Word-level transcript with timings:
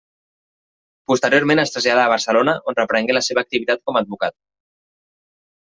Posteriorment 1.11 1.61
es 1.63 1.73
traslladà 1.75 2.07
a 2.09 2.11
Barcelona, 2.13 2.57
on 2.73 2.79
reprengué 2.81 3.19
la 3.19 3.25
seva 3.29 3.47
activitat 3.47 3.85
com 3.85 4.01
a 4.01 4.07
advocat. 4.07 4.39